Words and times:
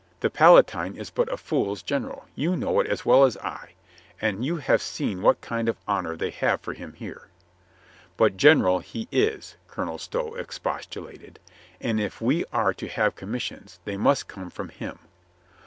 The 0.21 0.31
Palatine 0.31 0.95
is 0.95 1.11
but 1.11 1.31
a 1.31 1.37
fool's 1.37 1.83
general. 1.83 2.25
You 2.33 2.55
know 2.57 2.79
it 2.79 2.87
as 2.87 3.05
well 3.05 3.23
as 3.23 3.37
I. 3.37 3.73
And 4.19 4.43
you 4.43 4.55
have 4.57 4.81
seen 4.81 5.21
what 5.21 5.41
kind 5.41 5.69
of 5.69 5.77
honor 5.87 6.15
they 6.17 6.31
have 6.31 6.59
for 6.61 6.73
him 6.73 6.93
here." 6.93 7.27
"But 8.17 8.35
general 8.35 8.79
he 8.79 9.07
is," 9.11 9.57
Colonel 9.67 9.99
Stow 9.99 10.33
expostulated. 10.33 11.37
"And 11.79 11.99
if 11.99 12.19
we 12.19 12.45
are 12.51 12.73
to 12.73 12.87
have 12.87 13.13
commissions, 13.15 13.77
they 13.85 13.95
must 13.95 14.27
come 14.27 14.49
from 14.49 14.69
him." 14.69 14.97